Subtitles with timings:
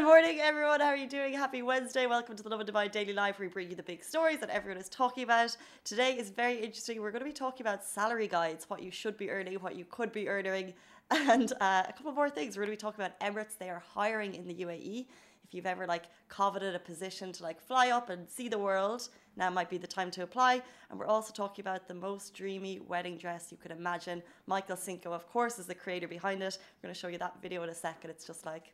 [0.00, 0.80] Good morning, everyone.
[0.80, 1.34] How are you doing?
[1.34, 2.06] Happy Wednesday.
[2.06, 4.48] Welcome to the Lovin Dubai Daily Live, where we bring you the big stories that
[4.48, 5.54] everyone is talking about.
[5.84, 7.02] Today is very interesting.
[7.02, 9.84] We're going to be talking about salary guides, what you should be earning, what you
[9.84, 10.72] could be earning,
[11.10, 12.56] and uh, a couple more things.
[12.56, 13.58] We're going to be talking about Emirates.
[13.58, 15.04] They are hiring in the UAE.
[15.44, 19.10] If you've ever like coveted a position to like fly up and see the world,
[19.36, 20.62] now might be the time to apply.
[20.88, 24.22] And we're also talking about the most dreamy wedding dress you could imagine.
[24.46, 26.56] Michael Cinco, of course, is the creator behind it.
[26.58, 28.08] We're going to show you that video in a second.
[28.08, 28.72] It's just like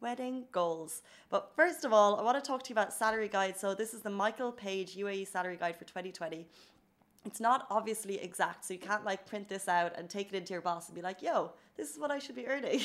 [0.00, 1.02] wedding goals.
[1.30, 3.58] But first of all, I want to talk to you about salary guide.
[3.58, 6.46] So this is the Michael Page UAE salary guide for 2020.
[7.24, 10.52] It's not obviously exact, so you can't like print this out and take it into
[10.52, 12.80] your boss and be like, "Yo, this is what I should be earning."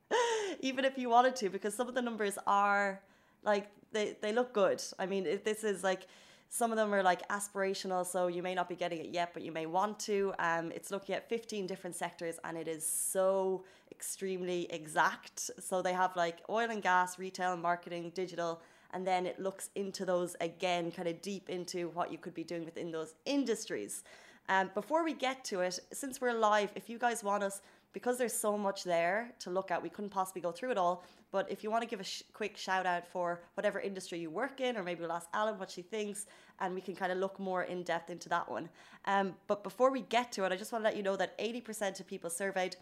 [0.60, 3.00] Even if you wanted to, because some of the numbers are
[3.44, 4.82] like they they look good.
[4.98, 6.08] I mean, this is like
[6.48, 9.42] some of them are like aspirational, so you may not be getting it yet, but
[9.42, 10.32] you may want to.
[10.38, 15.50] Um, it's looking at 15 different sectors and it is so extremely exact.
[15.60, 18.60] So they have like oil and gas, retail, marketing, digital,
[18.92, 22.44] and then it looks into those again, kind of deep into what you could be
[22.44, 24.04] doing within those industries.
[24.48, 27.62] Um, before we get to it, since we're live, if you guys want us
[27.96, 31.02] because there's so much there to look at, we couldn't possibly go through it all.
[31.32, 34.28] But if you want to give a sh- quick shout out for whatever industry you
[34.28, 36.26] work in, or maybe we'll ask Alan what she thinks,
[36.60, 38.68] and we can kind of look more in depth into that one.
[39.06, 41.38] Um, but before we get to it, I just want to let you know that
[41.38, 42.76] 80% of people surveyed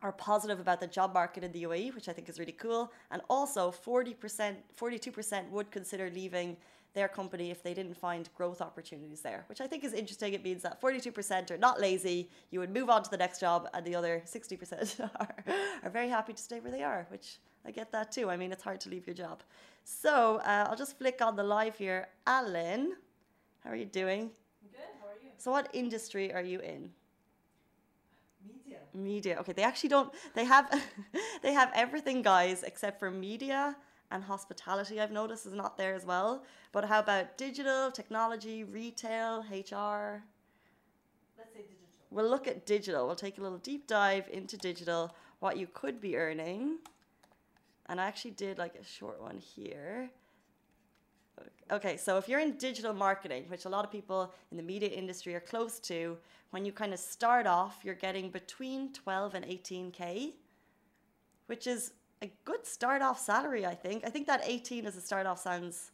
[0.00, 2.90] are positive about the job market in the UAE, which I think is really cool.
[3.10, 6.56] And also 40%, 42% would consider leaving
[6.92, 10.32] their company if they didn't find growth opportunities there, which I think is interesting.
[10.32, 13.68] It means that 42% are not lazy, you would move on to the next job,
[13.74, 15.34] and the other 60% are,
[15.84, 18.30] are very happy to stay where they are, which I get that too.
[18.30, 19.42] I mean, it's hard to leave your job.
[19.84, 22.08] So uh, I'll just flick on the live here.
[22.26, 22.94] Alan,
[23.64, 24.30] how are you doing?
[24.72, 25.30] Good, how are you?
[25.36, 26.90] So, what industry are you in?
[28.46, 28.78] Media.
[28.94, 29.36] Media.
[29.40, 30.12] Okay, they actually don't.
[30.34, 30.70] They have,
[31.42, 33.76] they have everything, guys, except for media
[34.10, 35.00] and hospitality.
[35.00, 36.44] I've noticed is not there as well.
[36.72, 40.22] But how about digital, technology, retail, HR?
[41.38, 41.86] Let's say digital.
[42.10, 43.06] We'll look at digital.
[43.06, 46.78] We'll take a little deep dive into digital, what you could be earning.
[47.86, 50.10] And I actually did like a short one here.
[51.70, 54.88] Okay, so if you're in digital marketing, which a lot of people in the media
[54.88, 56.18] industry are close to,
[56.50, 60.32] when you kind of start off, you're getting between 12 and 18k,
[61.46, 61.92] which is
[62.22, 64.04] a good start off salary, I think.
[64.04, 65.90] I think that 18 as a start off sounds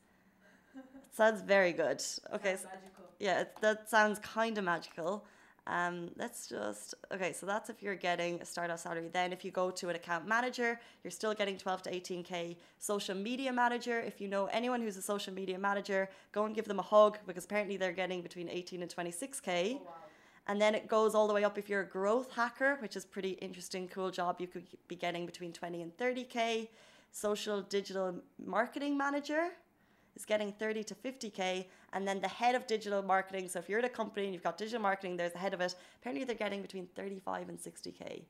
[1.13, 2.03] sounds very good.
[2.35, 3.05] Okay, Sounds so, magical.
[3.19, 5.25] yeah, it, that sounds kind of magical.
[5.69, 7.33] Um, let's just okay.
[7.33, 9.09] So that's if you're getting a startup salary.
[9.13, 12.57] Then if you go to an account manager, you're still getting 12 to 18k.
[12.79, 16.67] Social media manager, if you know anyone who's a social media manager, go and give
[16.67, 19.79] them a hug because apparently they're getting between 18 and 26k.
[19.81, 19.93] Oh, wow.
[20.49, 23.05] And then it goes all the way up if you're a growth hacker, which is
[23.05, 24.37] pretty interesting, cool job.
[24.41, 26.69] You could be getting between 20 and 30k.
[27.11, 28.15] Social digital
[28.45, 29.49] marketing manager
[30.15, 31.67] is getting 30 to 50k.
[31.93, 33.49] And then the head of digital marketing.
[33.49, 35.61] So if you're at a company and you've got digital marketing, there's the head of
[35.61, 35.75] it.
[36.01, 38.25] Apparently they're getting between 35 and 60k.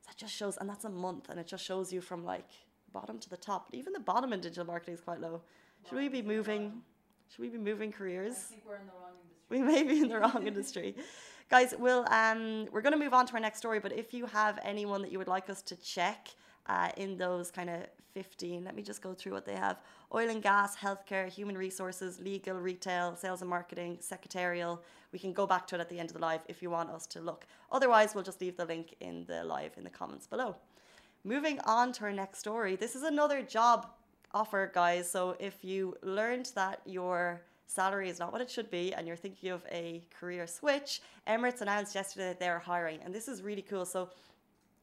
[0.00, 2.48] So that just shows, and that's a month, and it just shows you from like
[2.92, 3.68] bottom to the top.
[3.72, 5.42] Even the bottom in digital marketing is quite low.
[5.88, 6.82] Should we be Bottom to the moving?
[7.30, 8.34] Should we be moving I careers?
[8.34, 9.46] think we're in the wrong industry.
[9.50, 10.96] We may be in the wrong industry.
[11.50, 14.24] Guys, we'll, um, we're going to move on to our next story, but if you
[14.24, 16.28] have anyone that you would like us to check
[16.68, 19.80] uh, in those kind of 15, let me just go through what they have
[20.14, 24.80] oil and gas, healthcare, human resources, legal, retail, sales and marketing, secretarial.
[25.10, 26.88] We can go back to it at the end of the live if you want
[26.90, 27.44] us to look.
[27.72, 30.54] Otherwise, we'll just leave the link in the live in the comments below.
[31.24, 32.76] Moving on to our next story.
[32.76, 33.88] This is another job
[34.32, 35.10] offer, guys.
[35.10, 39.16] So if you learned that your salary is not what it should be and you're
[39.16, 42.98] thinking of a career switch, Emirates announced yesterday that they're hiring.
[43.04, 43.84] And this is really cool.
[43.84, 44.08] So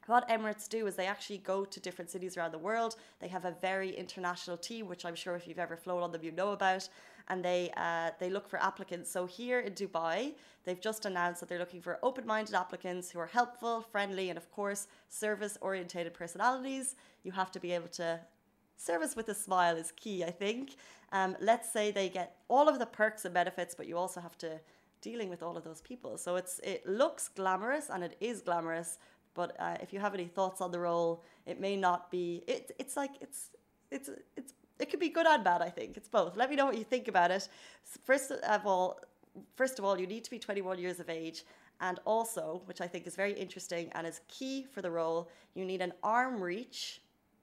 [0.08, 2.96] what Emirates do is they actually go to different cities around the world.
[3.20, 6.24] They have a very international team, which I'm sure if you've ever flown on them,
[6.24, 6.88] you know about.
[7.28, 9.12] And they uh, they look for applicants.
[9.12, 10.32] So here in Dubai,
[10.64, 14.50] they've just announced that they're looking for open-minded applicants who are helpful, friendly, and of
[14.50, 16.96] course, service-orientated personalities.
[17.26, 18.22] You have to be able to
[18.78, 20.24] service with a smile is key.
[20.24, 20.76] I think.
[21.12, 24.38] Um, let's say they get all of the perks and benefits, but you also have
[24.40, 24.60] to
[25.02, 26.18] dealing with all of those people.
[26.18, 28.98] So it's it looks glamorous and it is glamorous,
[29.34, 32.44] but uh, if you have any thoughts on the role, it may not be.
[32.48, 33.52] It, it's like it's
[33.92, 35.62] it's it's it could be good and bad.
[35.62, 36.36] I think it's both.
[36.36, 37.48] Let me know what you think about it.
[38.04, 39.00] First of all,
[39.56, 41.44] first of all, you need to be 21 years of age.
[41.80, 45.64] And also, which I think is very interesting and is key for the role, you
[45.64, 47.02] need an arm reach,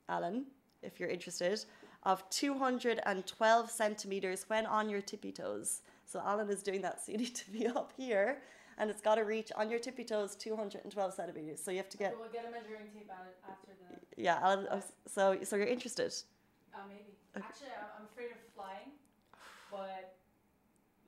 [0.08, 0.46] Alan,
[0.84, 1.64] if you're interested,
[2.02, 5.82] of 212 centimeters when on your tippy toes.
[6.04, 8.38] So Alan is doing that, so you need to be up here,
[8.78, 11.60] and it's got to reach on your tippy toes 212 centimeters.
[11.62, 14.22] So you have to get So we'll get a measuring tape out after the.
[14.22, 14.66] yeah, Alan.
[14.70, 16.12] oh, So so you're interested?
[16.74, 17.14] Uh, maybe.
[17.36, 18.92] Actually, I'm, I'm afraid of flying,
[19.70, 20.16] but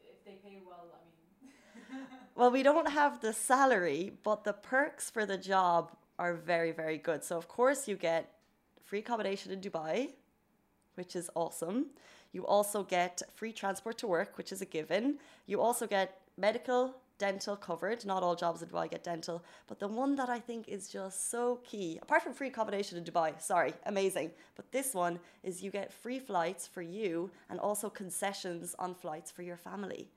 [0.00, 2.06] if they pay well, I mean.
[2.34, 6.98] Well, we don't have the salary, but the perks for the job are very, very
[6.98, 7.24] good.
[7.24, 8.30] So, of course, you get
[8.86, 10.10] free accommodation in Dubai,
[10.94, 11.86] which is awesome.
[12.32, 15.18] You also get free transport to work, which is a given.
[15.46, 18.04] You also get medical, dental covered.
[18.06, 21.30] Not all jobs in Dubai get dental, but the one that I think is just
[21.30, 24.30] so key, apart from free accommodation in Dubai, sorry, amazing.
[24.54, 29.30] But this one is you get free flights for you and also concessions on flights
[29.30, 30.08] for your family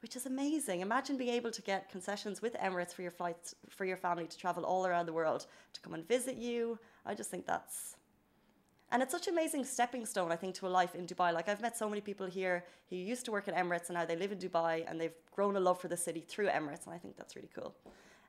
[0.00, 0.80] which is amazing.
[0.80, 4.38] Imagine being able to get concessions with Emirates for your flights for your family to
[4.38, 6.78] travel all around the world to come and visit you.
[7.04, 7.97] I just think that's
[8.90, 11.32] and it's such an amazing stepping stone, I think, to a life in Dubai.
[11.32, 14.04] Like I've met so many people here who used to work at Emirates and now
[14.04, 16.94] they live in Dubai and they've grown a love for the city through Emirates, and
[16.94, 17.74] I think that's really cool.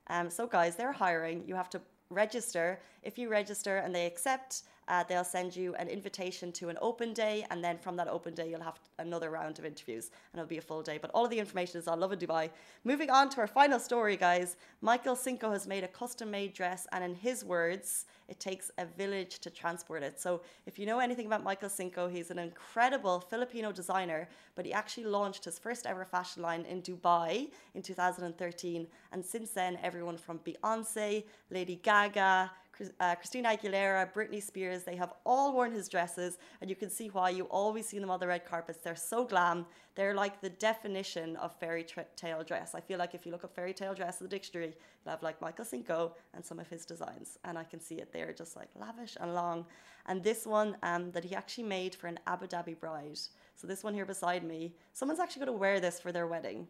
[0.07, 1.43] Um, so guys, they're hiring.
[1.47, 2.79] You have to register.
[3.03, 7.13] If you register and they accept, uh, they'll send you an invitation to an open
[7.13, 10.49] day, and then from that open day, you'll have another round of interviews, and it'll
[10.49, 10.97] be a full day.
[10.99, 12.49] But all of the information is on Lovin Dubai.
[12.83, 14.57] Moving on to our final story, guys.
[14.81, 19.39] Michael Cinco has made a custom-made dress, and in his words, it takes a village
[19.39, 20.19] to transport it.
[20.19, 24.73] So if you know anything about Michael Cinco, he's an incredible Filipino designer, but he
[24.73, 30.17] actually launched his first ever fashion line in Dubai in 2013, and since then, everyone
[30.17, 32.51] from Beyonce, Lady Gaga
[32.99, 37.07] uh, Christina Aguilera, Britney Spears, they have all worn his dresses, and you can see
[37.07, 38.79] why you always see them on the red carpets.
[38.79, 39.65] They're so glam.
[39.95, 41.85] They're like the definition of fairy
[42.15, 42.75] tale dress.
[42.75, 45.23] I feel like if you look up fairy tale dress in the dictionary, you'll have
[45.23, 48.55] like Michael Cinco and some of his designs, and I can see it there, just
[48.55, 49.65] like lavish and long.
[50.07, 53.19] And this one um, that he actually made for an Abu Dhabi bride.
[53.55, 56.67] So this one here beside me, someone's actually going to wear this for their wedding.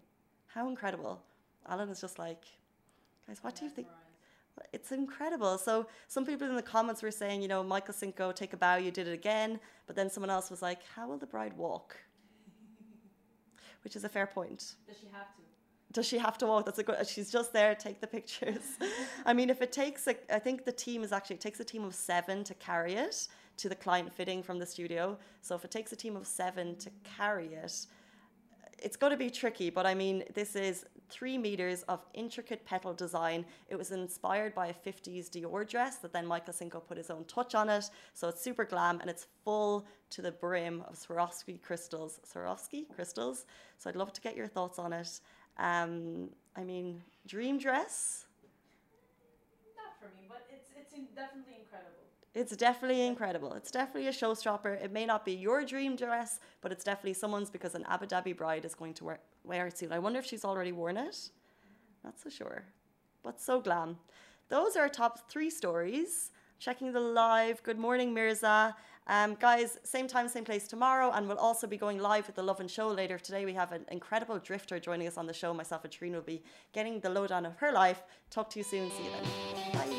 [0.47, 1.21] How incredible!
[1.67, 2.43] Alan is just like,
[3.27, 3.87] guys, what do you think?
[4.73, 5.57] It's incredible.
[5.57, 8.75] So some people in the comments were saying, you know, Michael Cinco, take a bow,
[8.75, 9.59] you did it again.
[9.87, 11.97] But then someone else was like, how will the bride walk?
[13.83, 14.75] Which is a fair point.
[14.87, 15.41] Does she have to?
[15.91, 16.65] Does she have to walk?
[16.65, 17.07] That's a good.
[17.07, 17.73] She's just there.
[17.73, 18.77] Take the pictures.
[19.25, 21.63] I mean, if it takes, a, I think the team is actually it takes a
[21.63, 23.27] team of seven to carry it
[23.57, 25.17] to the client fitting from the studio.
[25.41, 27.87] So if it takes a team of seven to carry it,
[28.81, 32.93] it's going to be tricky, but I mean, this is three meters of intricate petal
[32.93, 33.45] design.
[33.67, 37.25] It was inspired by a 50s Dior dress that then Michael Cinco put his own
[37.25, 37.89] touch on it.
[38.13, 42.19] So it's super glam and it's full to the brim of Swarovski crystals.
[42.31, 43.45] Swarovski crystals.
[43.77, 45.19] So I'd love to get your thoughts on it.
[45.57, 48.25] Um, I mean, dream dress?
[49.75, 51.99] Not for me, but it's, it's definitely incredible.
[52.35, 53.53] It's definitely incredible.
[53.53, 54.83] It's definitely a showstopper.
[54.83, 58.37] It may not be your dream dress, but it's definitely someone's because an Abu Dhabi
[58.37, 59.91] bride is going to wear, wear it soon.
[59.91, 61.31] I wonder if she's already worn it.
[62.03, 62.65] Not so sure.
[63.23, 63.97] But so glam.
[64.49, 66.31] Those are our top three stories.
[66.59, 67.63] Checking the live.
[67.63, 68.75] Good morning, Mirza.
[69.07, 72.43] Um, guys, same time, same place tomorrow, and we'll also be going live with the
[72.43, 73.43] Lovin Show later today.
[73.43, 75.51] We have an incredible drifter joining us on the show.
[75.53, 76.43] Myself and Trina will be
[76.73, 78.03] getting the lowdown of her life.
[78.29, 78.91] Talk to you soon.
[78.91, 79.71] See you then.
[79.73, 79.98] Bye.